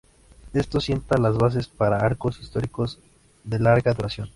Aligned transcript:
Esto 0.53 0.79
sienta 0.81 1.19
las 1.19 1.37
bases 1.37 1.67
para 1.67 1.97
arcos 1.99 2.39
históricos 2.39 2.99
de 3.43 3.59
larga 3.59 3.93
duración. 3.93 4.29